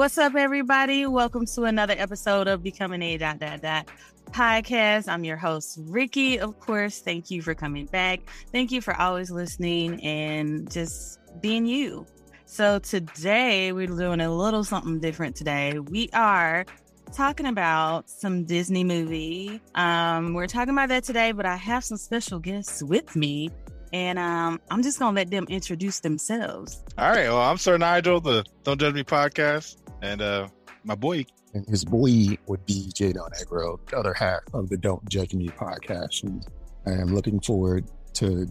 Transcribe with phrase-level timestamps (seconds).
[0.00, 1.04] What's up, everybody?
[1.04, 3.86] Welcome to another episode of Becoming a dot dot dot
[4.30, 5.08] podcast.
[5.08, 6.40] I'm your host, Ricky.
[6.40, 8.20] Of course, thank you for coming back.
[8.50, 12.06] Thank you for always listening and just being you.
[12.46, 15.36] So today we're doing a little something different.
[15.36, 16.64] Today we are
[17.12, 19.60] talking about some Disney movie.
[19.74, 23.50] Um, we're talking about that today, but I have some special guests with me
[23.92, 26.82] and um, I'm just gonna let them introduce themselves.
[26.96, 27.28] All right.
[27.28, 30.48] Well, I'm Sir Nigel, the Don't Judge Me podcast, and uh,
[30.84, 31.24] my boy.
[31.52, 35.48] And his boy would be Jadon Agro, the other half of the Don't Judge Me
[35.48, 36.22] podcast.
[36.22, 36.46] And
[36.86, 38.46] I am looking forward to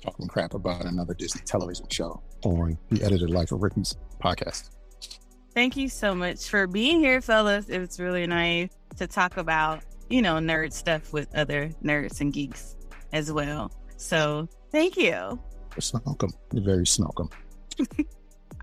[0.00, 4.70] talking crap about another Disney television show on the Edited Life of Ricky's podcast.
[5.52, 7.68] Thank you so much for being here, fellas.
[7.68, 12.76] It's really nice to talk about, you know, nerd stuff with other nerds and geeks
[13.12, 13.72] as well.
[13.96, 15.04] So Thank you.
[15.04, 16.30] You're welcome.
[16.52, 17.30] You're very welcome.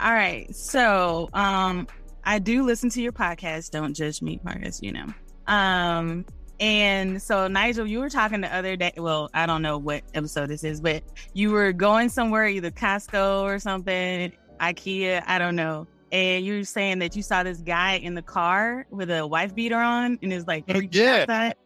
[0.02, 0.53] All right.
[0.53, 1.88] So um
[2.23, 4.81] I do listen to your podcast, Don't Judge Me Marcus.
[4.81, 5.08] you know.
[5.47, 6.25] Um
[6.59, 8.94] and so Nigel, you were talking the other day.
[8.95, 11.02] Well, I don't know what episode this is, but
[11.33, 15.88] you were going somewhere, either Costco or something, IKEA, I don't know.
[16.11, 19.56] And you were saying that you saw this guy in the car with a wife
[19.56, 21.22] beater on and is like yeah.
[21.22, 21.56] Outside.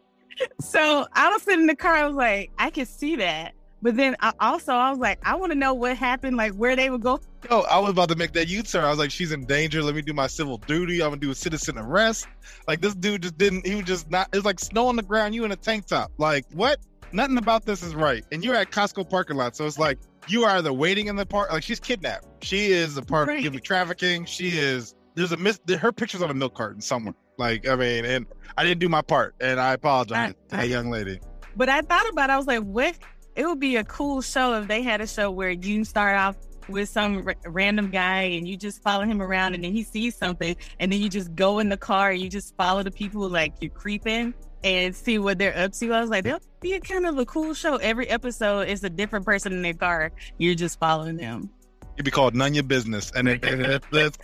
[0.60, 3.54] So I was sitting in the car, I was like, I can see that.
[3.82, 6.76] But then I also I was like, I want to know what happened, like where
[6.76, 7.20] they would go.
[7.50, 8.84] Oh, I was about to make that U-turn.
[8.84, 9.84] I was like, she's in danger.
[9.84, 11.02] Let me do my civil duty.
[11.04, 12.28] I'm gonna do a citizen arrest.
[12.68, 13.66] Like this dude just didn't.
[13.66, 14.30] He was just not.
[14.34, 15.36] It's like snow on the ground.
[15.36, 16.12] You in a tank top.
[16.18, 16.80] Like what?
[17.12, 18.26] Nothing about this is right.
[18.32, 21.26] And you're at Costco parking lot, so it's like you are either waiting in the
[21.26, 21.52] park.
[21.52, 22.26] Like she's kidnapped.
[22.44, 23.46] She is a part right.
[23.46, 24.26] of trafficking.
[24.26, 24.96] She is.
[25.14, 25.60] There's a miss.
[25.80, 27.14] Her picture's on a milk carton somewhere.
[27.38, 28.26] Like I mean, and
[28.58, 31.20] I didn't do my part, and I apologize I, to that young lady.
[31.56, 32.30] But I thought about.
[32.30, 32.34] it.
[32.34, 32.96] I was like, what
[33.36, 36.36] it would be a cool show if they had a show where you start off
[36.68, 40.16] with some r- random guy and you just follow him around and then he sees
[40.16, 43.30] something and then you just go in the car and you just follow the people
[43.30, 45.94] like you're creeping and see what they're up to.
[45.94, 47.76] I was like, that'd be a kind of a cool show.
[47.76, 50.12] Every episode is a different person in their car.
[50.38, 51.50] You're just following them.
[51.96, 53.12] It'd be called None Your Business.
[53.16, 54.18] And it, it,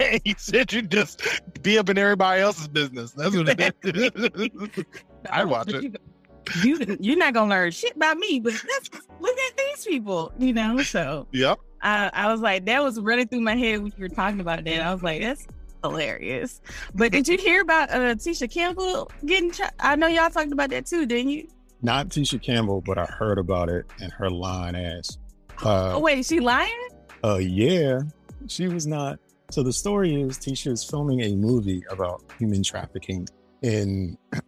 [0.24, 1.22] he said you just
[1.62, 3.12] be up in everybody else's business.
[3.12, 4.84] That's what it is.
[5.30, 5.92] I'd watch it you
[7.00, 8.52] you're not gonna learn shit about me, but
[9.20, 10.82] look at these people, you know.
[10.82, 11.58] So yep.
[11.82, 14.64] I, I was like, that was running through my head when you were talking about
[14.64, 14.80] that.
[14.80, 15.46] I was like, that's
[15.82, 16.60] hilarious.
[16.94, 19.50] But did you hear about uh, Tisha Campbell getting?
[19.50, 21.48] Tra- I know y'all talked about that too, didn't you?
[21.82, 25.18] Not Tisha Campbell, but I heard about it and her lying ass.
[25.64, 26.88] Uh, oh wait, is she lying?
[27.24, 28.00] Uh, yeah,
[28.46, 29.18] she was not.
[29.50, 33.28] So the story is Tisha is filming a movie about human trafficking
[33.62, 34.38] in, I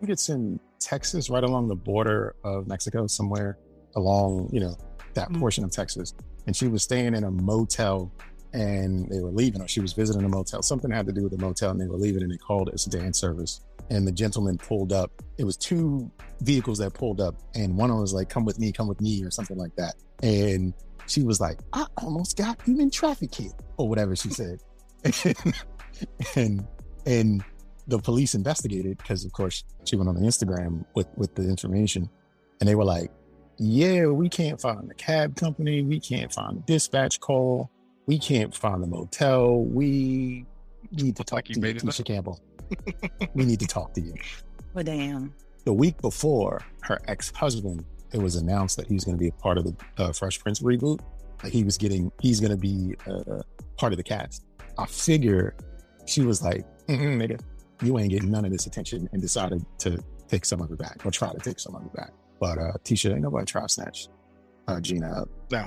[0.00, 3.58] think it's in Texas, right along the border of Mexico, somewhere
[3.96, 4.76] along, you know,
[5.14, 5.40] that mm-hmm.
[5.40, 6.14] portion of Texas.
[6.46, 8.12] And she was staying in a motel
[8.52, 10.62] and they were leaving, or she was visiting a motel.
[10.62, 12.74] Something had to do with the motel and they were leaving and they called it
[12.74, 13.60] a sedan service.
[13.90, 15.10] And the gentleman pulled up.
[15.38, 18.58] It was two vehicles that pulled up, and one of them was like, Come with
[18.58, 19.96] me, come with me, or something like that.
[20.22, 20.72] And
[21.06, 24.60] she was like, I almost got human trafficking, or whatever she said.
[26.36, 26.66] and
[27.04, 27.44] and
[27.86, 32.08] the police investigated because, of course, she went on the Instagram with with the information,
[32.60, 33.10] and they were like,
[33.58, 35.82] "Yeah, we can't find the cab company.
[35.82, 37.70] We can't find the dispatch call.
[38.06, 39.64] We can't find the motel.
[39.64, 40.46] We
[40.90, 42.40] need to talk like to you, Tisha Campbell.
[43.34, 44.14] we need to talk to you."
[44.74, 45.34] Well, damn.
[45.64, 49.28] The week before, her ex husband, it was announced that he was going to be
[49.28, 51.00] a part of the uh, Fresh Prince reboot.
[51.42, 53.42] Like he was getting, he's going to be uh,
[53.76, 54.44] part of the cast.
[54.78, 55.54] I figure
[56.06, 57.40] she was like, mm-hmm, nigga,
[57.82, 61.04] you ain't getting none of this attention and decided to take some of it back
[61.04, 62.12] or try to take some of it back.
[62.40, 64.08] But uh Tisha, ain't nobody try to snatch
[64.68, 65.28] uh, Gina up.
[65.50, 65.66] No.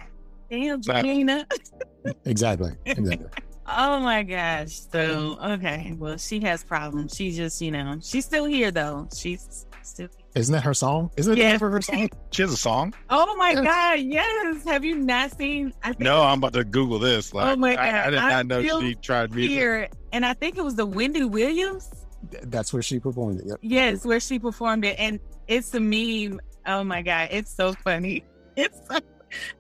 [0.50, 1.46] Damn, Gina.
[2.26, 2.72] exactly.
[2.86, 3.28] Exactly.
[3.68, 4.82] oh my gosh.
[4.92, 5.94] So okay.
[5.98, 7.16] Well, she has problems.
[7.16, 9.08] She just, you know, she's still here though.
[9.14, 11.12] She's still isn't that her song?
[11.16, 11.56] Isn't yeah.
[11.56, 12.10] it for her song?
[12.32, 12.94] She has a song.
[13.10, 14.66] Oh my god, yes.
[14.66, 15.74] Have you not seen?
[15.84, 17.34] I think no, I'm about to Google this.
[17.34, 19.52] Like, oh my god, I, I did not know she tried music.
[19.52, 22.05] Here, and I think it was the Wendy Williams
[22.44, 23.48] that's where she performed it.
[23.48, 23.60] Yep.
[23.62, 26.40] Yes, where she performed it, and it's a meme.
[26.66, 28.24] Oh my god, it's so funny.
[28.58, 28.98] It's so,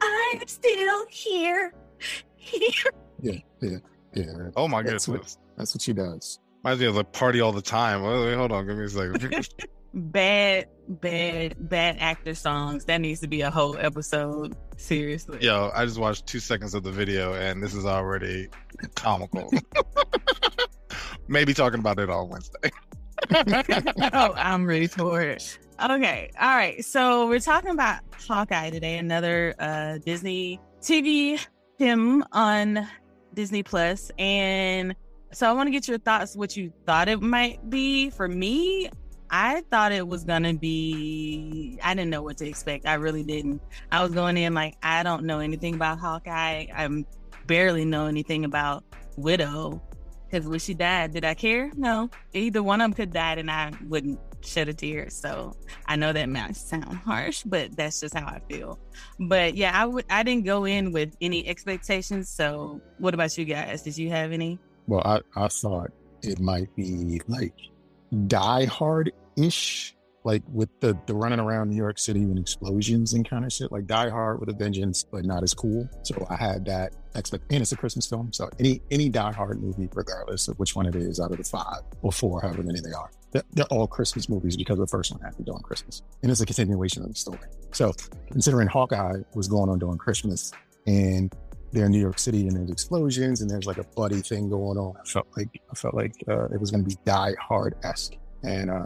[0.02, 1.74] I'm still here.
[2.38, 2.92] Here.
[3.22, 3.78] Yeah, yeah,
[4.14, 4.24] yeah.
[4.56, 6.40] Oh my that's goodness, what, that's what she does.
[6.64, 8.04] Reminds me of like party all the time.
[8.04, 9.50] Wait, wait, hold on, give me a second.
[9.94, 12.86] bad, bad, bad actor songs.
[12.86, 14.56] That needs to be a whole episode.
[14.78, 15.40] Seriously.
[15.42, 18.50] Yo, I just watched two seconds of the video, and this is already
[18.96, 19.52] comical
[21.28, 22.72] maybe talking about it on Wednesday.
[24.14, 25.58] oh, I'm ready for it.
[25.84, 26.32] Okay.
[26.40, 26.84] All right.
[26.84, 31.40] So we're talking about Hawkeye today, another uh, Disney TV
[31.78, 32.88] film on
[33.34, 34.96] Disney Plus, and
[35.32, 36.36] so I want to get your thoughts.
[36.36, 38.90] What you thought it might be for me?
[39.30, 41.78] I thought it was gonna be.
[41.84, 42.86] I didn't know what to expect.
[42.86, 43.62] I really didn't.
[43.92, 46.68] I was going in like I don't know anything about Hawkeye.
[46.74, 47.06] I'm
[47.48, 48.84] barely know anything about
[49.18, 49.82] Widow
[50.26, 51.72] because when she died, did I care?
[51.76, 52.10] No.
[52.34, 55.10] Either one of them could die, and I wouldn't shed a tear.
[55.10, 55.56] So
[55.86, 58.80] I know that might sound harsh, but that's just how I feel.
[59.20, 60.06] But yeah, I would.
[60.10, 62.30] I didn't go in with any expectations.
[62.30, 63.82] So what about you guys?
[63.82, 64.60] Did you have any?
[64.88, 65.92] Well, I, I thought
[66.22, 67.54] it might be like
[68.28, 69.95] Die Hard ish,
[70.26, 73.72] like with the, the running around New York City and explosions and kind of shit,
[73.72, 75.88] like Die Hard with a vengeance, but not as cool.
[76.02, 78.34] So I had that expect, and it's a Christmas film.
[78.34, 81.44] So any any Die Hard movie, regardless of which one it is out of the
[81.44, 85.12] five or four, however many they are, they're, they're all Christmas movies because the first
[85.12, 87.40] one happened during Christmas, and it's a continuation of the story.
[87.72, 87.94] So
[88.32, 90.52] considering Hawkeye was going on during Christmas
[90.88, 91.32] and
[91.72, 94.78] they're in New York City and there's explosions and there's like a buddy thing going
[94.78, 94.96] on.
[95.00, 98.14] I felt like I felt like uh, it was going to be Die Hard esque,
[98.42, 98.86] and uh,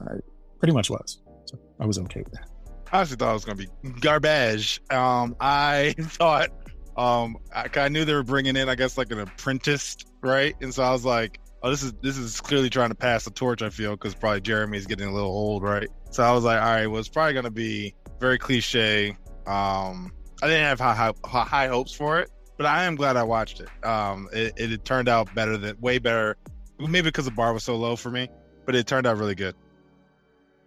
[0.60, 1.22] pretty much was.
[1.50, 2.50] So I was okay with that.
[2.92, 4.82] I actually thought it was going to be garbage.
[4.90, 6.50] Um, I thought
[6.98, 10.56] um, I, I knew they were bringing in, I guess, like an apprentice, right?
[10.62, 13.32] And so I was like, oh, this is this is clearly trying to pass the
[13.32, 13.62] torch.
[13.62, 15.88] I feel because probably Jeremy's getting a little old, right?
[16.12, 19.18] So I was like, all right, well, it's probably going to be very cliche.
[19.48, 20.12] Um,
[20.42, 23.62] I didn't have high, high, high hopes for it, but I am glad I watched
[23.62, 23.70] it.
[23.86, 26.38] Um, it, it turned out better than way better,
[26.80, 28.30] maybe because the bar was so low for me,
[28.66, 29.56] but it turned out really good.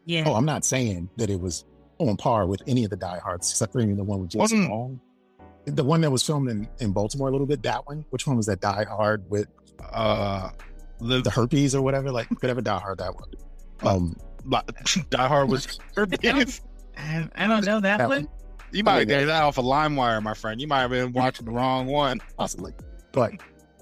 [0.04, 0.25] Yeah.
[0.26, 1.64] Oh, I'm not saying that it was
[1.99, 4.40] on par with any of the Die Hards, except for maybe the one with Jason
[4.40, 5.00] Wasn't- Long.
[5.64, 8.04] The one that was filmed in, in Baltimore a little bit, that one.
[8.10, 9.46] Which one was that Die Hard with
[9.93, 10.50] Uh,
[11.00, 12.10] the, the herpes or whatever?
[12.10, 13.28] Like, whatever Die Hard that was.
[13.82, 14.16] Um,
[15.10, 16.62] Die Hard was herpes.
[16.99, 18.28] I, I don't know that That one.
[18.72, 20.60] You might get that off a of LimeWire, my friend.
[20.60, 22.20] You might have been watching the wrong one.
[22.37, 22.72] possibly,
[23.12, 23.32] but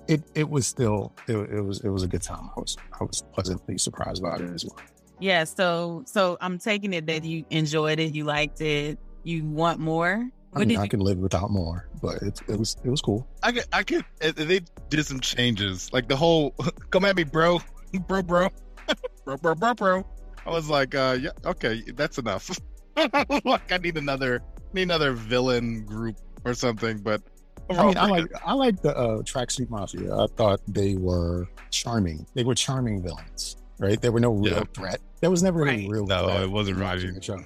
[0.09, 2.51] it it was still it, it was it was a good time.
[2.57, 4.77] I was I was pleasantly surprised about it as well.
[5.21, 5.45] Yeah.
[5.45, 10.31] So so I'm taking it that you enjoyed it, you liked it, you want more.
[10.53, 10.89] I mean, did I you?
[10.89, 13.29] can live without more, but it, it was it was cool.
[13.43, 14.05] I could, I could.
[14.19, 16.55] They did some changes, like the whole
[16.91, 17.61] "come at me, bro,
[18.09, 18.49] bro, bro,
[19.25, 20.07] bro, bro, bro, bro."
[20.45, 22.51] I was like, uh, "Yeah, okay, that's enough."
[22.97, 26.99] like, I need another, need another villain group or something.
[26.99, 27.23] But
[27.71, 30.13] I mean, I like I like the uh, tracksuit mafia.
[30.17, 32.27] I thought they were charming.
[32.35, 34.01] They were charming villains, right?
[34.01, 34.63] There were no real Yeah.
[34.75, 35.01] threat.
[35.21, 35.91] There was never any Right.
[35.91, 36.07] real.
[36.07, 37.11] No, threat it wasn't in really.
[37.13, 37.39] the show.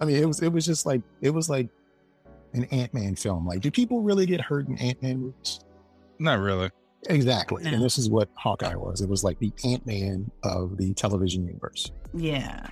[0.00, 1.68] I mean, it was it was just like it was like
[2.54, 3.46] an Ant Man film.
[3.46, 5.60] Like, do people really get hurt in Ant Man movies?
[6.18, 6.68] not really.
[7.08, 7.62] Exactly.
[7.62, 7.70] No.
[7.70, 9.00] And this is what Hawkeye was.
[9.00, 11.92] It was like the Ant Man of the television universe.
[12.12, 12.66] Yeah.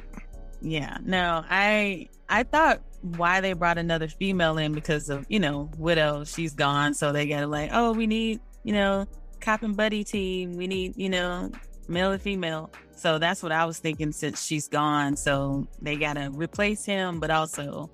[0.60, 0.98] Yeah.
[1.04, 6.24] No, I I thought why they brought another female in because of, you know, Widow,
[6.24, 6.92] she's gone.
[6.94, 9.06] So they gotta like, oh, we need, you know,
[9.40, 10.56] cop and buddy team.
[10.56, 11.52] We need, you know,
[11.86, 12.70] male and female.
[12.96, 15.16] So that's what I was thinking since she's gone.
[15.16, 17.90] So they gotta replace him, but also,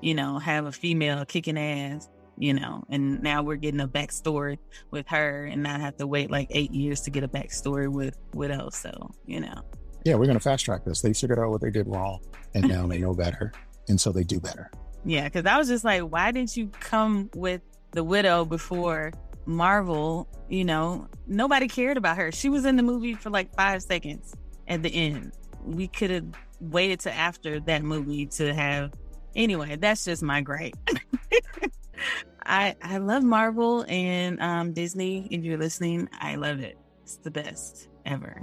[0.00, 2.08] you know, have a female kicking ass,
[2.38, 4.58] you know, and now we're getting a backstory
[4.90, 8.16] with her and not have to wait like eight years to get a backstory with
[8.32, 8.70] Widow.
[8.70, 9.60] So, you know.
[10.06, 11.02] Yeah, we're gonna fast track this.
[11.02, 12.20] They figured out what they did wrong,
[12.54, 13.52] and now they know better,
[13.88, 14.70] and so they do better.
[15.04, 17.60] Yeah, because I was just like, why didn't you come with
[17.90, 19.12] the widow before
[19.44, 20.28] Marvel?
[20.48, 22.32] You know, nobody cared about her.
[22.32, 24.34] She was in the movie for like five seconds
[24.68, 25.32] at the end.
[25.64, 26.26] We could have
[26.60, 28.92] waited to after that movie to have.
[29.34, 30.76] Anyway, that's just my gripe.
[32.46, 35.28] I I love Marvel and um, Disney.
[35.30, 36.78] If you're listening, I love it.
[37.02, 38.40] It's the best ever.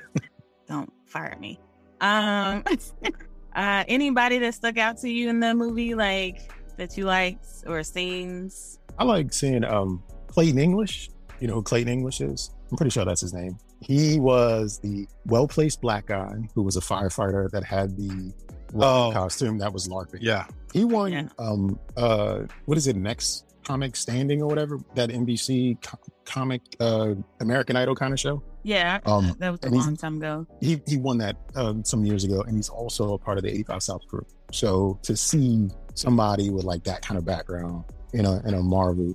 [0.68, 1.60] Don't fire me.
[2.00, 2.64] Um,
[3.54, 7.82] uh, anybody that stuck out to you in the movie, like that you liked or
[7.82, 8.78] scenes?
[8.98, 11.10] I like seeing um Clayton English.
[11.40, 12.50] You know who Clayton English is?
[12.70, 13.58] I'm pretty sure that's his name.
[13.82, 18.32] He was the well placed black guy who was a firefighter that had the
[18.74, 19.10] Oh.
[19.12, 20.18] costume that was LARPing.
[20.22, 21.28] Yeah, He won Yeah.
[21.38, 27.14] um uh what is it next comic standing or whatever that NBC co- comic uh
[27.40, 28.42] American Idol kind of show.
[28.64, 30.46] Yeah, Um that was a and he's- long time ago.
[30.60, 33.50] he he won that um, some years ago, and he's also a part of the
[33.50, 34.28] 85 South group.
[34.52, 37.84] So to see somebody with like that kind of background
[38.14, 39.14] in a in a Marvel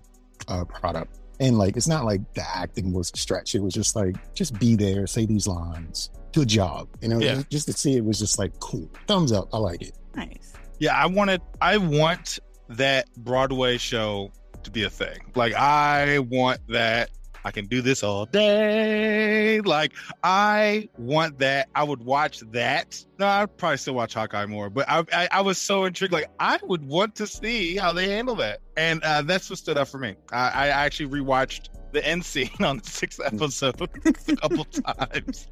[0.50, 3.56] uh, product, and like it's not like the acting was a stretch.
[3.56, 6.88] It was just like just be there, say these lines, good job.
[7.02, 7.36] You know, Yeah.
[7.36, 9.50] just, just to see it was just like cool, thumbs up.
[9.54, 9.96] I like it.
[10.16, 10.54] Nice.
[10.80, 10.96] yeah.
[10.96, 12.40] I wanted, I want
[12.70, 14.32] that Broadway show
[14.64, 15.20] to be a thing.
[15.36, 17.12] Like, I want that.
[17.46, 19.62] I can do this all day.
[19.62, 21.70] Like, I want that.
[21.76, 23.04] I would watch that.
[23.20, 26.14] No, I'd probably still watch Hawkeye more, but I, I, I was so intrigued.
[26.14, 29.78] Like, I would want to see how they handle that, and uh, that's what stood
[29.78, 30.16] out for me.
[30.32, 35.48] I, I actually rewatched the end scene on the sixth episode a couple times.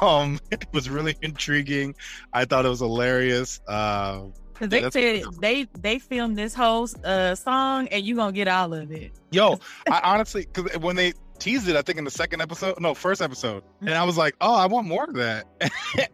[0.00, 1.94] Um, it was really intriguing.
[2.32, 3.60] I thought it was hilarious.
[3.68, 4.24] Uh,
[4.58, 8.48] Cause they That's- said they they filmed this whole uh, song and you gonna get
[8.48, 9.12] all of it.
[9.30, 9.58] yo,
[9.90, 13.22] I honestly, because when they teased it, I think in the second episode, no, first
[13.22, 15.46] episode, and I was like, oh, I want more of that.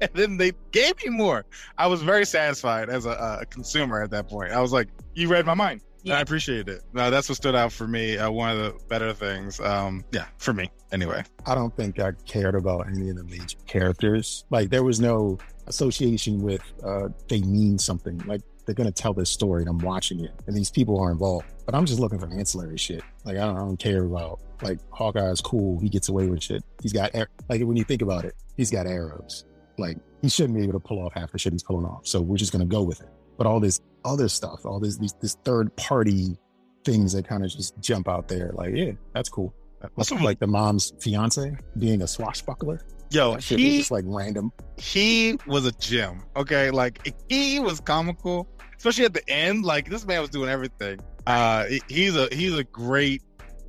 [0.00, 1.44] and then they gave me more.
[1.78, 4.52] I was very satisfied as a, a consumer at that point.
[4.52, 5.80] I was like, you read my mind.
[6.00, 6.18] And Yeah.
[6.18, 6.82] I appreciate it.
[6.92, 8.18] No, that's what stood out for me.
[8.18, 9.60] Uh, one of the better things.
[9.60, 11.22] Um, yeah, for me anyway.
[11.46, 14.44] I don't think I cared about any of the major characters.
[14.50, 18.18] Like there was no association with uh they mean something.
[18.26, 21.46] Like they're gonna tell this story and I'm watching it and these people are involved.
[21.66, 23.02] But I'm just looking for ancillary shit.
[23.24, 25.80] Like I don't, I don't care about like Hawkeye's cool.
[25.80, 26.62] He gets away with shit.
[26.82, 29.44] He's got like when you think about it, he's got arrows.
[29.78, 32.06] Like he shouldn't be able to pull off half the shit he's pulling off.
[32.06, 33.08] So we're just gonna go with it.
[33.38, 36.36] But all this other stuff, all this these, this third party
[36.84, 39.54] things that kind of just jump out there, like yeah, that's cool.
[39.96, 42.80] Also- like the mom's fiance being a swashbuckler.
[43.12, 44.52] Yo, That shit was he just like random.
[44.78, 46.22] he was a gem.
[46.36, 49.64] Okay, like he was comical, especially at the end.
[49.64, 50.98] Like this man was doing everything.
[51.26, 53.22] Uh, he's a he's a great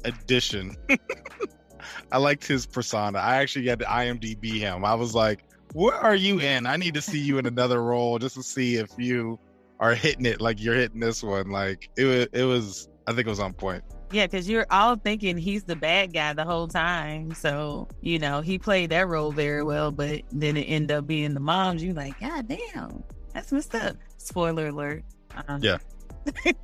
[0.06, 0.76] addition.
[2.12, 3.20] I liked his persona.
[3.20, 4.86] I actually had to IMDb him.
[4.86, 6.66] I was like, "What are you in?
[6.66, 9.40] I need to see you in another role just to see if you
[9.80, 12.88] are hitting it like you're hitting this one." Like it was, it was.
[13.08, 13.84] I think it was on point.
[14.14, 17.34] Yeah, because you're all thinking he's the bad guy the whole time.
[17.34, 21.34] So, you know, he played that role very well, but then it ended up being
[21.34, 21.84] the moms.
[21.84, 23.04] You're like, God damn,
[23.34, 23.98] that's messed up.
[24.18, 25.04] Spoiler alert.
[25.48, 25.78] Um, Yeah.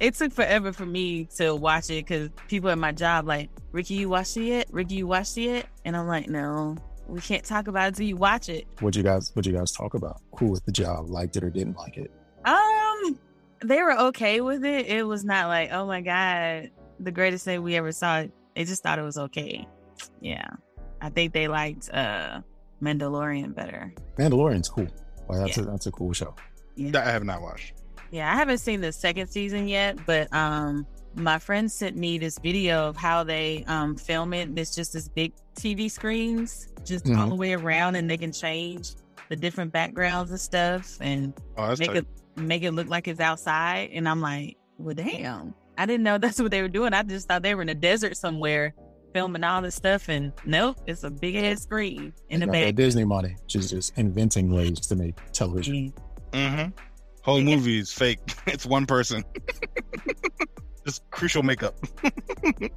[0.00, 3.94] it took forever for me to watch it because people at my job like, Ricky,
[3.94, 4.66] you watched it yet?
[4.70, 5.66] Ricky, you watched it yet?
[5.84, 8.66] And I'm like, no, we can't talk about it until you watch it.
[8.80, 10.20] What you guys what you guys talk about?
[10.38, 12.10] Who with the job liked it or didn't like it?
[12.44, 13.18] Um,
[13.62, 14.86] they were okay with it.
[14.86, 18.24] It was not like, oh my god, the greatest thing we ever saw.
[18.56, 19.66] They just thought it was okay.
[20.20, 20.46] Yeah,
[21.00, 22.40] I think they liked uh
[22.82, 23.92] Mandalorian better.
[24.18, 24.88] Mandalorian's cool.
[25.28, 26.34] Like that's a that's a cool show.
[26.76, 27.74] That I have not watched.
[28.10, 32.38] Yeah, I haven't seen the second season yet, but um, my friend sent me this
[32.38, 34.48] video of how they um film it.
[34.58, 37.28] It's just this big TV screens, just all Mhm.
[37.30, 38.94] the way around, and they can change
[39.28, 41.96] the different backgrounds and stuff, and Oh, that's make tight.
[41.98, 42.06] it
[42.40, 43.90] make it look like it's outside.
[43.92, 46.92] And I'm like, well, damn, I didn't know that's what they were doing.
[46.94, 48.74] I just thought they were in a desert somewhere
[49.12, 50.08] filming all this stuff.
[50.08, 52.74] And nope, it's a big ass screen in They the back.
[52.74, 55.92] Disney money, just just inventing ways to make television.
[56.32, 56.70] Mm-hmm.
[57.22, 58.20] Whole movie is fake.
[58.46, 59.24] It's one person.
[60.86, 61.74] Just crucial makeup.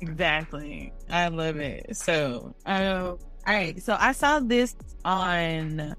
[0.01, 0.91] Exactly.
[1.09, 1.95] I love it.
[1.95, 3.17] So, um, all
[3.47, 3.81] right.
[3.81, 5.95] So I saw this on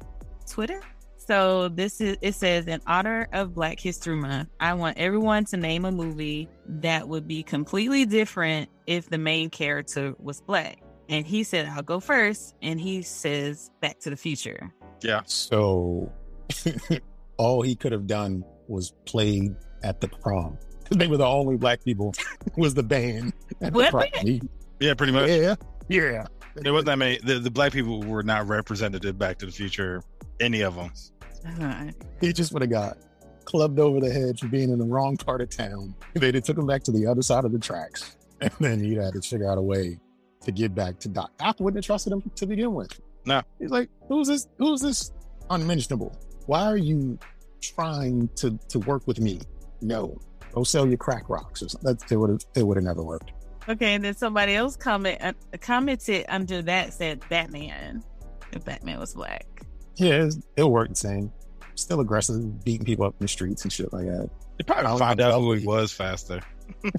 [0.48, 0.80] Twitter.
[1.26, 5.56] So this is it says in honor of Black History Month, I want everyone to
[5.56, 10.80] name a movie that would be completely different if the main character was black.
[11.08, 12.54] And he said, I'll go first.
[12.62, 14.70] And he says Back to the Future.
[15.02, 15.20] Yeah.
[15.26, 16.10] So
[17.36, 20.58] all he could have done was played at the prom.
[20.88, 22.14] 'Cause They were the only black people.
[22.56, 24.04] was the band at the What prom.
[24.20, 24.42] He-
[24.80, 25.28] Yeah, pretty much.
[25.30, 25.54] yeah,
[25.88, 26.26] yeah.
[26.56, 27.18] There wasn't that many.
[27.18, 30.02] The, the black people were not represented in Back to the Future.
[30.40, 30.90] Any of them.
[31.46, 32.98] Uh, He just would have got
[33.44, 35.94] clubbed over the head for being in the wrong part of town.
[36.14, 38.98] They they took him back to the other side of the tracks, and then he'd
[38.98, 39.98] had to figure out a way
[40.42, 41.30] to get back to Doc.
[41.38, 42.98] Doc wouldn't have trusted him to begin with.
[43.26, 43.42] No.
[43.58, 44.48] he's like, "Who's this?
[44.58, 45.12] Who's this
[45.50, 46.16] unmentionable?
[46.46, 47.18] Why are you
[47.60, 49.40] trying to to work with me?
[49.80, 50.18] No,
[50.52, 53.02] go sell your crack rocks or something." That, it would have it would have never
[53.02, 53.32] worked.
[53.68, 53.94] okay.
[53.94, 58.02] And then somebody else comment uh, commented under that said Batman.
[58.52, 59.46] If Batman was black.
[59.96, 61.32] Yeah, it'll work the same.
[61.76, 64.28] Still aggressive, beating people up in the streets and shit like that.
[64.58, 66.40] They probably I'll- find out I'll- who he was faster.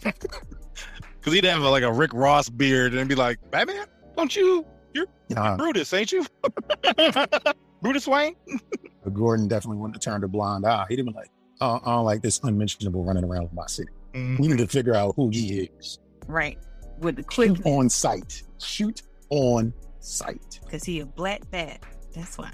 [1.20, 3.86] Because he'd have a, like a Rick Ross beard and be like, Batman,
[4.16, 4.64] don't you?
[5.32, 6.24] Nah, Brutus, ain't you?
[7.82, 8.36] Brutus Wayne?
[9.12, 10.86] Gordon definitely wouldn't have turned a blind eye.
[10.88, 13.90] He'd have been like, oh, I don't like this unmentionable running around with my city.
[14.14, 15.98] Mm, We need to figure out who he is.
[16.28, 16.60] Right.
[17.00, 18.44] With the quick Shoot on sight.
[18.60, 20.60] Shoot on sight.
[20.64, 21.82] because he a black bat.
[22.14, 22.52] That's why.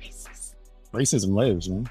[0.00, 0.54] Racist.
[0.92, 1.88] Racism lives, man.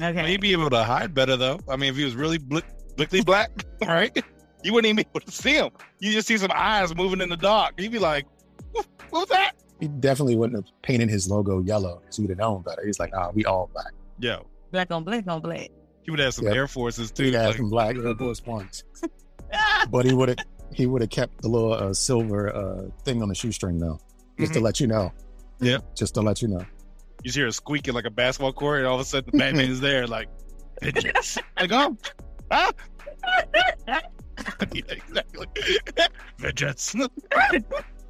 [0.00, 0.26] Okay.
[0.30, 1.60] He'd be able to hide better though.
[1.68, 2.64] I mean, if he was really blick,
[2.96, 3.50] blickly black,
[3.82, 4.16] all right,
[4.64, 5.70] you wouldn't even be able to see him.
[6.00, 7.74] You just see some eyes moving in the dark.
[7.78, 8.26] You'd be like,
[8.72, 9.52] what, what was that?
[9.80, 12.82] He definitely wouldn't have painted his logo yellow because he'd have known better.
[12.86, 13.92] He's like, ah, we all black.
[14.18, 15.68] Yo, black on black on black.
[16.02, 16.54] he would have some Yep.
[16.54, 17.24] Air Forces too.
[17.24, 18.84] He'd have like- some black Air Force Ones.
[19.90, 20.38] But he would have
[20.72, 23.98] he would have kept the little uh, silver uh, thing on the shoestring though,
[24.38, 24.62] just to Mhm.
[24.62, 25.12] let you know.
[25.60, 25.78] Yeah.
[25.94, 26.64] Just to let you know.
[27.22, 29.38] You just hear a squeaking like a basketball court, and all of a sudden the
[29.38, 30.28] Batman is there, like,
[30.82, 31.38] vengeance.
[31.60, 31.96] like, oh,
[32.50, 32.72] ah,
[34.72, 35.46] yeah, exactly.
[36.38, 36.96] Vengeance.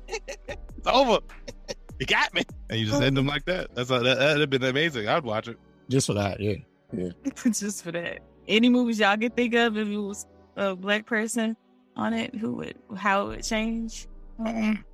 [0.09, 1.19] it's over.
[1.99, 2.43] You got me.
[2.71, 3.75] And you just end them like that.
[3.75, 5.09] That's a, that, that'd have been amazing.
[5.09, 5.59] I'd watch it.
[5.91, 6.55] Just for that, yeah.
[7.45, 8.21] Just for that.
[8.49, 10.27] Any movies y'all could think of if it was
[10.57, 11.57] a black person
[11.97, 14.09] on it, who would how it would change?
[14.39, 14.85] Um,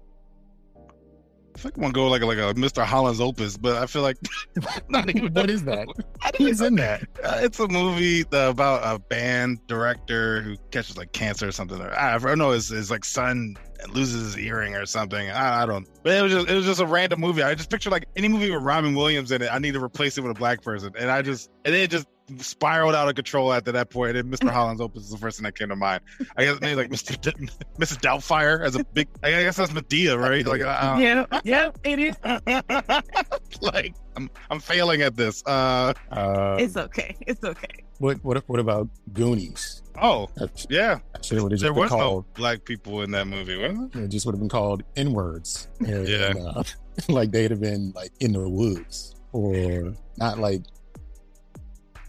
[1.58, 2.84] I think I want to go like a, like a Mr.
[2.84, 4.16] Holland's Opus, but I feel like
[4.88, 5.32] not even.
[5.34, 5.88] What is that?
[6.36, 7.02] Who's in that?
[7.24, 11.80] Uh, it's a movie about a band director who catches like cancer or something.
[11.80, 12.52] Or, I don't know.
[12.52, 13.56] His, his like son
[13.88, 15.30] loses his earring or something.
[15.30, 15.88] I, I don't.
[16.04, 17.42] But it was just it was just a random movie.
[17.42, 19.48] I just picture like any movie with Robin Williams in it.
[19.52, 21.90] I need to replace it with a black person, and I just and then it
[21.90, 22.06] just
[22.38, 24.16] spiraled out of control after that point.
[24.16, 24.50] And Mr.
[24.50, 26.00] Holland's Opus is the first thing that came to mind.
[26.37, 27.18] I guess maybe like Mr.
[27.20, 27.30] D-
[27.78, 27.99] Mrs.
[28.00, 29.08] Doubtfire as a big.
[29.23, 30.47] I guess that's Madea, right?
[30.47, 32.16] Like uh, Yeah, yeah, it is.
[33.61, 35.42] like I'm I'm failing at this.
[35.47, 37.16] Uh Uh, It's okay.
[37.26, 37.85] It's okay.
[37.99, 39.82] what what what about Goonies?
[40.00, 43.56] oh That's, yeah, that's what it there been was no black people in that movie,
[43.56, 45.68] wasn't It just would have been called N words.
[45.80, 46.32] Yeah.
[46.54, 46.62] uh,
[47.08, 50.62] like they'd have been like in the woods or not like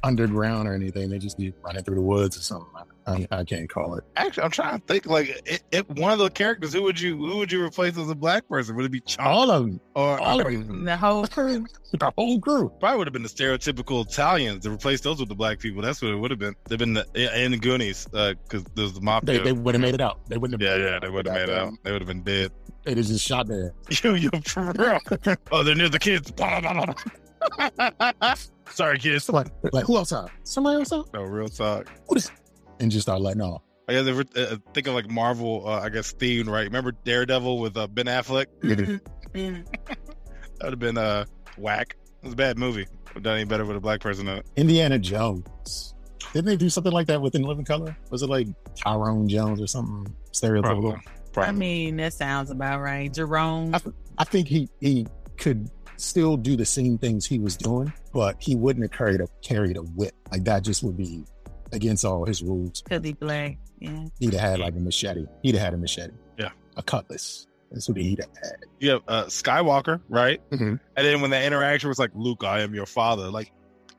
[0.03, 1.09] underground or anything.
[1.09, 2.67] They just be running through the woods or something.
[3.07, 4.03] I, I can't call it.
[4.15, 5.07] Actually, I'm trying to think.
[5.07, 8.09] Like, it, it, one of the characters, who would you who would you replace as
[8.09, 8.75] a black person?
[8.75, 9.79] Would it be Chunk All of them.
[9.95, 10.85] or All of them.
[10.85, 11.65] The whole crew.
[11.91, 12.71] The whole crew.
[12.79, 15.81] Probably would have been the stereotypical Italians to replace those with the black people.
[15.81, 16.55] That's what it would have been.
[16.65, 19.39] They've been the, in the Goonies uh, because there's the mafia.
[19.39, 20.19] They, they would have made it out.
[20.27, 20.79] They wouldn't have.
[20.79, 21.73] yeah, yeah, they would have made it out.
[21.83, 22.51] They would have been dead.
[22.83, 23.73] They'd just shot there.
[24.03, 24.99] You, you for real?
[25.51, 26.31] oh, they're near the kids.
[28.69, 29.25] Sorry, kids.
[29.25, 30.29] Somebody, like who outside?
[30.43, 31.03] Somebody outside?
[31.13, 31.87] No, real talk.
[32.05, 32.31] What is?
[32.79, 33.61] And just start letting off.
[33.87, 36.63] I guess ever uh, think of like Marvel, uh, I guess themed, right?
[36.63, 38.45] Remember Daredevil with uh, Ben Affleck?
[39.33, 41.23] That would have been uh,
[41.57, 41.95] whack.
[42.21, 42.85] It was a bad movie.
[43.07, 44.45] Would have done any better with a black person in it.
[44.57, 45.95] Indiana Jones.
[46.33, 47.95] Didn't they do something like that with In Living Color?
[48.09, 50.99] Was it like Tyrone Jones or something stereotypical?
[51.31, 51.49] Probably.
[51.49, 53.13] I mean, that sounds about right.
[53.13, 53.73] Jerome.
[54.17, 58.55] I think he he could still do the same things he was doing, but he
[58.55, 60.13] wouldn't have carried a carried a whip.
[60.31, 61.25] Like that just would be
[61.71, 62.81] against all his rules.
[62.89, 63.57] Could be black.
[63.79, 64.05] Yeah.
[64.19, 65.25] He'd have had like a machete.
[65.43, 66.13] He'd have had a machete.
[66.37, 66.49] Yeah.
[66.77, 67.45] A cutlass.
[67.71, 68.65] That's what he'd have had.
[68.79, 70.41] you have uh, Skywalker, right?
[70.49, 70.79] Mhm.
[70.97, 73.29] And then when the interaction was like, Luke, I am your father.
[73.29, 73.51] Like,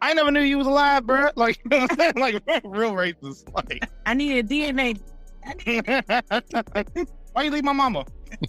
[0.02, 1.28] I never knew you was alive, bro.
[1.36, 2.12] Like, you know what I'm saying?
[2.16, 3.52] like real racist.
[3.54, 4.98] Like, I need a DNA.
[7.32, 8.04] why you leave my mama?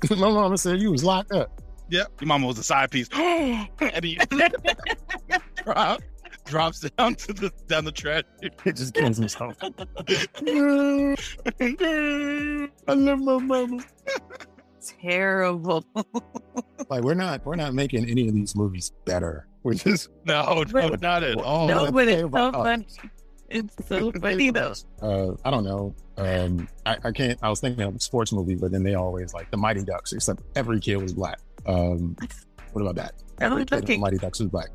[0.10, 1.62] My mama said you was locked up.
[1.92, 3.10] Yep, your mama was a side piece.
[3.14, 4.18] and he
[5.64, 6.02] drop,
[6.46, 8.24] drops down to the down the trash.
[8.42, 9.58] It just kills himself.
[9.62, 9.68] I
[12.94, 13.84] love my mama.
[15.02, 15.84] Terrible.
[16.90, 19.48] Like we're not we're not making any of these movies better.
[19.64, 21.68] We're just no, no, not at all.
[21.68, 21.86] No.
[21.86, 22.56] no, but it's so us.
[22.56, 22.88] funny.
[23.50, 24.74] It's so funny though.
[25.02, 25.94] uh I don't know.
[26.18, 29.34] Um I, I can't I was thinking of a sports movie, but then they always
[29.34, 31.40] like the Mighty Ducks, except every kid was black.
[31.66, 32.16] Um
[32.74, 33.14] what about that?
[33.40, 33.98] Every kid in the Okay.
[33.98, 34.70] Mighty Ducks was black.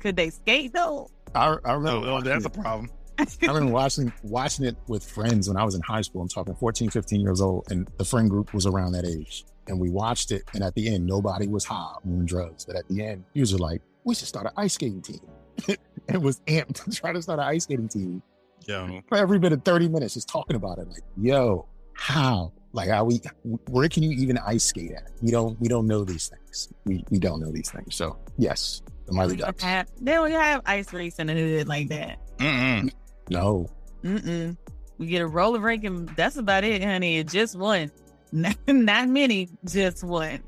[0.00, 1.08] Could they skate though?
[1.34, 2.90] I, I No, remember oh, that's a problem.
[3.18, 6.22] I remember watching watching it with friends when I was in high school.
[6.22, 9.44] I'm talking 14, 15 years old, and the friend group was around that age.
[9.68, 12.64] And we watched it, and at the end, nobody was high on drugs.
[12.64, 15.20] But at the end, he was like, "We should start an ice skating team."
[16.08, 18.22] and was amped to try to start an ice skating team
[18.66, 20.88] Yeah, for every bit of 30 minutes, just talking about it.
[20.88, 22.52] Like, yo, how?
[22.72, 23.20] Like, how we?
[23.68, 25.10] Where can you even ice skate at?
[25.22, 25.60] We don't.
[25.60, 26.68] We don't know these things.
[26.84, 27.96] We we don't know these things.
[27.96, 29.62] So yes, the Mighty Ducks.
[29.62, 32.18] Have- They don't have ice race in the hood like that.
[32.38, 32.90] Mm-mm.
[33.28, 33.68] No,
[34.04, 34.56] Mm-mm.
[34.98, 37.22] We get a roller rink and that's about it, honey.
[37.24, 37.90] Just one.
[38.32, 40.40] Not, not many, just one.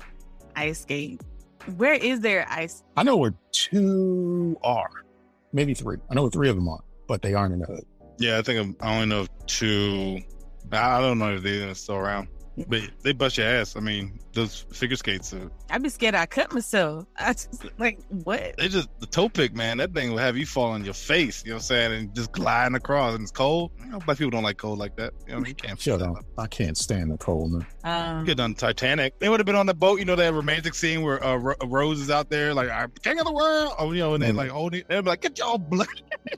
[0.55, 1.19] Ice skate.
[1.75, 2.81] Where is there ice?
[2.95, 4.89] I know where two are,
[5.51, 5.97] maybe three.
[6.09, 7.85] I know where three of them are, but they aren't in the hood.
[8.19, 10.21] Yeah, I think I'm, I only know of two.
[10.73, 12.29] I don't know if they're still around,
[12.67, 13.75] but they bust your ass.
[13.75, 17.05] I mean, those figure skates, are, I'd be scared I cut myself.
[17.17, 18.55] I just like what?
[18.57, 19.77] they just the toe pick, man.
[19.77, 21.43] That thing will have you fall on your face.
[21.43, 21.93] You know what I'm saying?
[21.93, 23.71] And just gliding across, and it's cold.
[23.79, 25.13] You know, black people don't like cold like that.
[25.27, 25.79] You know, you can't.
[25.79, 26.15] Shut up.
[26.37, 27.65] I can't stand the cold, man.
[27.83, 29.17] Um, Get done Titanic.
[29.19, 29.99] They would have been on the boat.
[29.99, 33.19] You know that romantic scene where uh, Ro- Rose is out there, like I'm king
[33.19, 33.73] of the world.
[33.79, 34.35] Oh, you know, and they Mhm.
[34.35, 34.83] like holding.
[34.87, 35.89] They'd be like, "Get your black,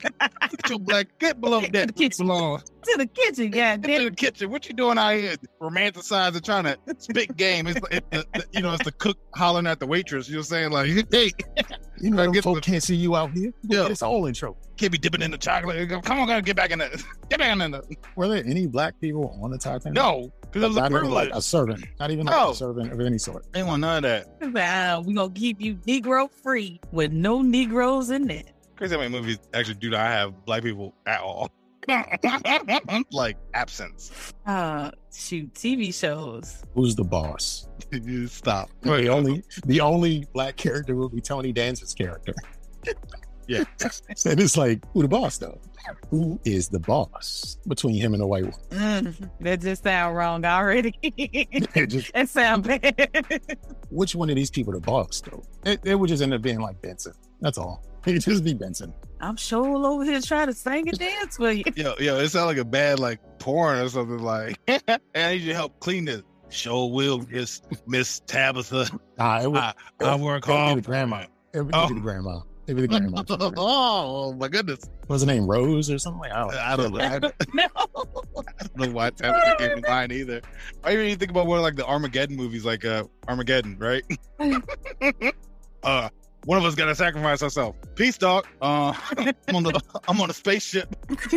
[0.50, 2.26] get your black, get below Get that, the kitchen.
[2.26, 2.62] to
[2.98, 3.76] the kitchen, yeah.
[3.76, 4.50] Get to the kitchen.
[4.50, 5.36] What you doing out here?
[6.10, 7.66] Romanticizing, trying to spit game.
[7.66, 10.28] It's, it, it- you know, it's the cook hollering at the waitress.
[10.28, 10.70] You know what I'm saying?
[10.72, 11.30] Like, hey,
[12.00, 13.52] You know, them get folk the- can't see you out here.
[13.62, 13.86] Yeah.
[13.88, 14.56] It's all intro.
[14.76, 15.88] can't be dipping in the chocolate.
[16.04, 17.82] Come on, gotta get back in the, get back in the.
[18.16, 19.94] Were there any black people on the Titanic?
[19.94, 21.84] No, because it was a not even like a servant.
[21.98, 22.50] Not even like No.
[22.50, 23.50] a servant of any sort.
[23.52, 24.52] They want none of that.
[24.52, 28.52] Wow, we gonna keep you Negro free with no Negroes in it.
[28.76, 31.50] Crazy how many movies actually do not have black people at all.
[33.10, 34.32] Like absence.
[34.46, 36.62] Uh, shoot, TV shows.
[36.74, 37.68] Who's the boss?
[38.26, 38.70] Stop.
[38.82, 42.34] The only the only black character will be Tony Danza's character.
[43.48, 43.64] Yeah.
[44.24, 45.60] and it's like, who the boss though?
[46.10, 48.58] Who is the boss between him and the white woman?
[48.70, 50.98] Mm, that just sound wrong already.
[51.02, 53.58] It just, that sound bad.
[53.90, 55.44] which one of these people the boss though?
[55.64, 57.12] It, it would just end up being like Benson.
[57.40, 57.84] That's all.
[58.06, 58.94] It'd just be Benson.
[59.20, 61.64] I'm sure over here trying to sing and dance for you.
[61.74, 64.58] Yo, yo, it sounds like a bad like porn or something like.
[64.68, 64.98] I
[65.32, 66.22] need you to help clean this.
[66.48, 68.88] Show will miss Miss Tabitha.
[69.18, 70.78] Ah, it would, I, I work it would be hard.
[70.78, 71.24] the grandma.
[71.52, 71.88] It would Oh.
[71.88, 72.40] be the grandma.
[72.68, 73.24] It would be the grandma.
[73.26, 74.80] What oh my goodness!
[75.08, 75.46] was her name?
[75.46, 76.20] Rose or something?
[76.20, 77.00] Like, I don't know.
[77.00, 77.64] I don't know.
[77.64, 78.28] I
[78.76, 78.86] don't no.
[78.86, 80.40] know why Tabitha came to mind either.
[80.84, 84.04] I even think about one of like the Armageddon movies, like uh Armageddon, right?
[85.82, 86.08] uh,
[86.46, 87.76] one of us got to sacrifice ourselves.
[87.94, 88.46] Peace, dog.
[88.62, 88.94] Uh,
[89.48, 90.96] I'm on the I'm on a spaceship.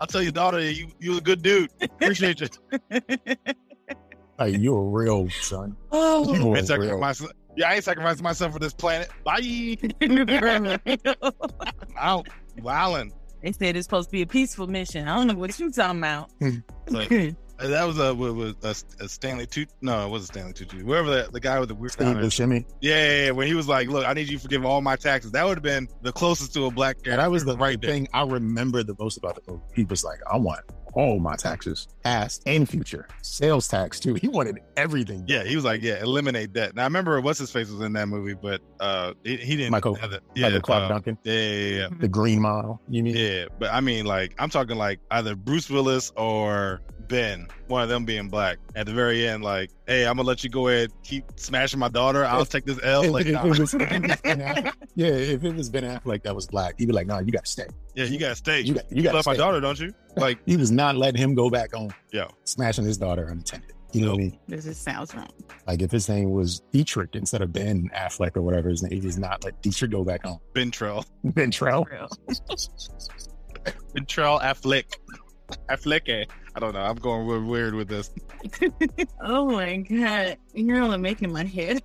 [0.00, 1.70] I'll tell your daughter you you a good dude.
[1.80, 2.48] Appreciate you.
[4.38, 5.76] Like, you're a real son.
[5.92, 6.88] Oh, You're And a real.
[6.98, 7.22] sacrifice.
[7.56, 9.08] Yeah, I ain't sacrificing myself for this planet.
[9.22, 9.76] Bye.
[11.96, 12.28] Out.
[12.58, 13.12] Wildin'.
[13.42, 15.06] they said it's supposed to be a peaceful mission.
[15.06, 16.30] I don't know what you talking about.
[16.88, 19.68] Like, Uh, That was a was a, a Stanley Tucci.
[19.80, 20.80] No, it wasn't Stanley Tucci.
[20.80, 22.16] Whoever the, the guy with the weird Steve.
[22.16, 22.64] Buscemi.
[22.80, 24.96] Yeah, yeah, yeah, when he was like, "Look, I need you to forgive all my
[24.96, 27.16] taxes." That would have been the closest to a black guy.
[27.16, 29.62] That was the right thing I remember the most about the movie.
[29.74, 30.60] He was like, I want
[30.94, 33.08] all my taxes, past and future.
[33.22, 34.14] Sales tax too.
[34.22, 35.24] He wanted everything.
[35.26, 37.92] Yeah, he was like, "Yeah, eliminate that." Now I remember what's his face was in
[37.94, 39.72] that movie, but uh, he, he didn't.
[39.72, 40.12] Michael- have.
[40.34, 41.88] Yeah, like Clarke uh, Duncan, yeah, yeah, yeah.
[41.98, 42.80] the Green Mile.
[42.88, 43.16] You mean?
[43.16, 46.82] Yeah, but I mean, like, I'm talking like either Bruce Willis or
[47.12, 48.56] Ben, one of them being black.
[48.74, 51.88] At the very end, like, hey, I'm gonna let you go ahead, keep smashing my
[51.90, 52.24] daughter.
[52.24, 53.10] I'll take this L.
[53.12, 53.44] Like, if nah.
[53.44, 56.86] it was- if was Affleck- yeah, if it was Ben Affleck that was black, he'd
[56.86, 57.66] be like, "No, you got to stay.
[57.94, 58.60] yeah, you gotta stay.
[58.60, 59.92] You You, got, you got love to my stay." daughter, don't you?
[60.16, 61.92] Like, He was not letting him go back on.
[62.12, 62.28] Yo.
[62.44, 63.72] smashing his daughter unattended.
[63.92, 64.38] You know what I mean?
[64.48, 65.28] This just sounds wrong.
[65.66, 69.00] Like if his name was Dietrich instead of Ben Affleck or whatever his name, he
[69.00, 70.38] does not let Dietrich go back on.
[70.54, 71.84] Ben Trell, Ben Trell.
[73.92, 74.94] Ben Trell Affleck,
[75.70, 76.26] Affleck.
[76.54, 76.80] I don't know.
[76.80, 78.10] I'm going real weird with this.
[79.22, 81.82] oh my god, you're only making my head.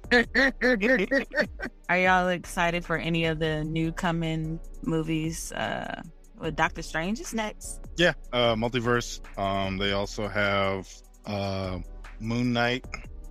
[1.89, 5.51] Are y'all excited for any of the new coming movies?
[5.53, 6.01] Uh,
[6.39, 7.79] with Doctor Strange is next.
[7.97, 9.21] Yeah, uh, multiverse.
[9.39, 10.87] Um, they also have
[11.25, 11.79] uh,
[12.19, 12.85] Moon Knight.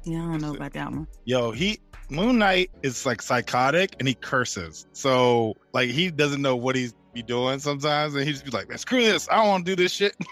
[0.05, 1.07] Yeah, I don't know about that one.
[1.25, 1.79] Yo, he
[2.11, 4.87] Moon Knight is like psychotic and he curses.
[4.93, 8.69] So like he doesn't know what he's be doing sometimes, and he just be like,
[8.69, 9.29] "Man, screw this!
[9.31, 10.15] I don't want to do this shit."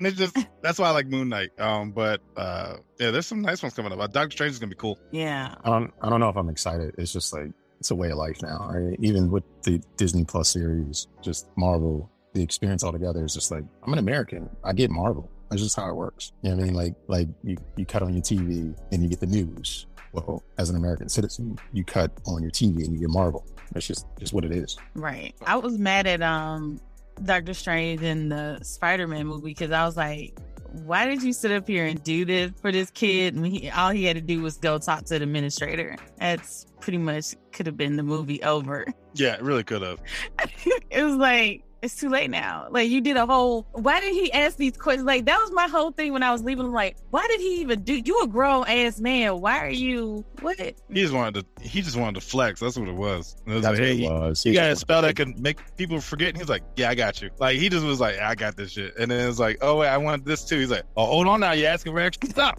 [0.00, 1.50] and it's just that's why I like Moon Knight.
[1.60, 4.00] Um, but uh, yeah, there's some nice ones coming up.
[4.00, 4.98] Uh, Doctor Strange is gonna be cool.
[5.10, 5.54] Yeah.
[5.62, 6.94] I don't, I don't know if I'm excited.
[6.96, 8.70] It's just like it's a way of life now.
[8.72, 8.96] Right?
[9.00, 13.92] Even with the Disney Plus series, just Marvel, the experience altogether is just like I'm
[13.92, 14.48] an American.
[14.64, 15.30] I get Marvel.
[15.50, 16.32] That's just how it works.
[16.42, 16.74] You know what I mean?
[16.74, 19.86] Like like you, you cut on your TV and you get the news.
[20.12, 23.46] Well, as an American citizen, you cut on your TV and you get Marvel.
[23.72, 24.78] That's just just what it is.
[24.94, 25.34] Right.
[25.46, 26.80] I was mad at um
[27.24, 30.38] Doctor Strange in the Spider Man movie because I was like,
[30.84, 33.34] why did you sit up here and do this for this kid?
[33.34, 35.96] And he, all he had to do was go talk to the administrator.
[36.18, 38.86] That's pretty much could have been the movie over.
[39.14, 40.00] Yeah, it really could have.
[40.90, 42.66] it was like, it's too late now.
[42.70, 43.66] Like you did a whole.
[43.72, 45.06] Why did he ask these questions?
[45.06, 46.66] Like that was my whole thing when I was leaving.
[46.66, 47.94] I'm like, why did he even do?
[47.94, 49.40] You a grown ass man.
[49.40, 50.24] Why are you?
[50.40, 50.58] What?
[50.58, 51.62] He just wanted to.
[51.66, 52.60] He just wanted to flex.
[52.60, 53.36] That's what it was.
[53.46, 54.44] It was That's like, what hey, it was.
[54.44, 56.28] you got a spell that can make people forget.
[56.30, 57.30] And he's like, yeah, I got you.
[57.38, 58.94] Like he just was like, I got this shit.
[58.98, 60.58] And then it's like, oh wait, I want this too.
[60.58, 62.58] He's like, oh hold on now, you asking for extra stuff.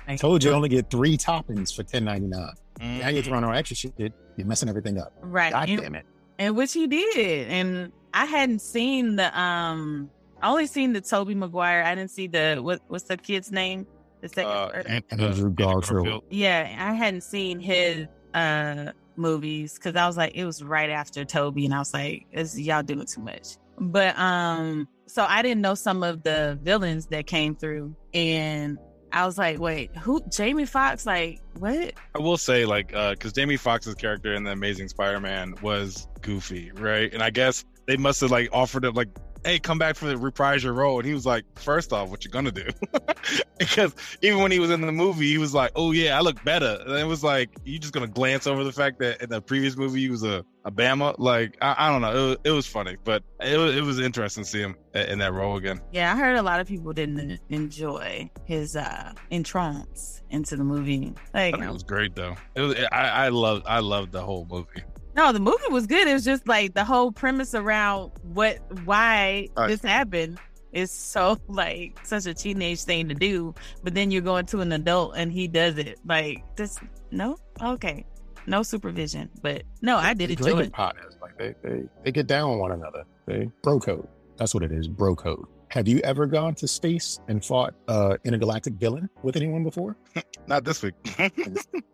[0.08, 2.54] I told you I only get three toppings for ten ninety nine.
[2.80, 3.00] Mm-hmm.
[3.00, 3.94] Now you're throwing on extra shit.
[3.98, 5.14] You're messing everything up.
[5.22, 5.52] Right.
[5.52, 6.06] God And- damn it.
[6.40, 7.48] And which he did.
[7.50, 10.10] And i hadn't seen the um
[10.42, 11.84] i only seen the Tobey Maguire.
[11.84, 13.86] I didn't see the what what's the kid's name?
[14.22, 16.24] The second Uh, Andrew Garfield.
[16.30, 21.24] yeah i hadn't seen his uh movies because i was like it was right after
[21.26, 23.58] Tobey and i was like is y'all doing too much.
[23.80, 28.78] But um so i didn't know some of the villains that came through and
[29.12, 31.06] i was like wait who jamie Foxx?
[31.06, 35.56] like what I will say, like, uh, because Jamie Foxx's character in the Amazing Spider-Man
[35.62, 37.14] was goofy, right?
[37.14, 39.10] And I guess they must have like offered him like,
[39.44, 42.24] "Hey, come back for the reprise your role," and he was like, first off, what
[42.26, 42.68] you gonna do?"
[43.60, 46.44] because even when he was in the movie, he was like, "Oh yeah, I look
[46.44, 49.42] better," and it was like, you just gonna glance over the fact that in the
[49.42, 51.16] previous movie he was a a Bama.
[51.18, 54.00] Like, I, I don't know, it was, it was funny, but it was it was
[54.00, 55.82] interesting to see him in that role again.
[55.92, 61.14] Yeah, I heard a lot of people didn't enjoy his uh entrance into the movie.
[61.34, 62.36] Like, it was great though.
[62.56, 64.84] It was I I loved I loved the whole movie.
[65.20, 66.08] No, the movie was good.
[66.08, 69.68] It was just like the whole premise around what why Right.
[69.68, 70.40] this happened
[70.72, 73.54] is so like such a teenage thing to do.
[73.84, 76.00] But then you're going to an adult and he does it.
[76.06, 76.80] Like this
[77.12, 77.36] no?
[77.62, 78.06] Okay.
[78.48, 79.30] No supervision.
[79.42, 80.72] But no, I did enjoy it.
[80.72, 81.18] partners.
[81.22, 83.04] Like they, they they get down on one another.
[83.26, 84.08] They bro code.
[84.40, 84.88] That's what it is.
[84.88, 85.46] Bro code.
[85.68, 89.96] Have you ever gone to space and fought uh intergalactic villain with anyone before?
[90.48, 90.96] Not this week.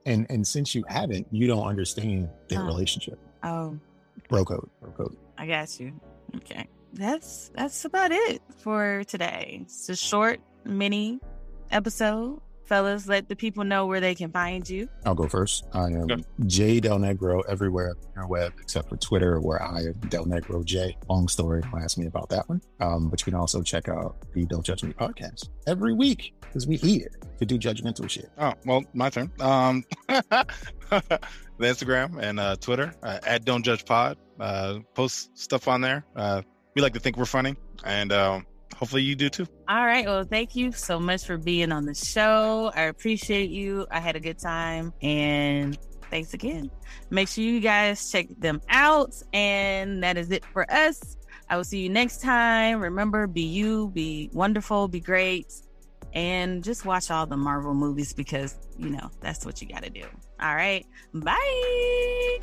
[0.06, 2.66] And and since you haven't, you don't understand their Oh.
[2.68, 3.20] relationship.
[3.44, 3.78] Oh,
[4.30, 4.70] Bro code.
[4.82, 5.18] Bro code.
[5.38, 6.00] I got you.
[6.38, 6.68] Okay.
[6.94, 9.60] That's that's about it for today.
[9.64, 11.20] It's a short mini
[11.72, 12.40] episode.
[12.66, 14.88] Fellas, let the people know where they can find you.
[15.06, 15.66] I'll go first.
[15.74, 16.24] I am Okay.
[16.48, 20.64] J Del Negro everywhere on the web except for Twitter, where I am Del Negro
[20.66, 20.98] J.
[21.10, 21.62] Long story.
[21.62, 22.62] Don't ask me about that one.
[22.80, 26.66] Um, but you can also check out the Don't Judge Me podcast every week because
[26.68, 28.30] we here to do judgmental shit.
[28.38, 29.32] Oh, well, my turn.
[29.40, 30.46] Um, the
[31.60, 34.18] Instagram and uh, Twitter uh, at Don't Judge Pod.
[34.40, 36.06] Uh, post stuff on there.
[36.16, 36.42] Uh,
[36.76, 39.48] we like to think we're funny, and um, hopefully you do too.
[39.68, 40.06] All right.
[40.06, 42.72] Well, thank you so much for being on the show.
[42.76, 43.88] I appreciate you.
[43.90, 45.78] I had a good time and
[46.12, 46.70] thanks again.
[47.10, 49.16] Make sure you guys check them out.
[49.34, 51.18] And that is it for us.
[51.50, 52.80] I will see you next time.
[52.80, 55.54] Remember, be you, be wonderful, be great,
[56.14, 59.90] and just watch all the Marvel movies because, you know, that's what you got to
[59.90, 60.06] do.
[60.42, 60.86] All right.
[61.14, 62.40] Bye.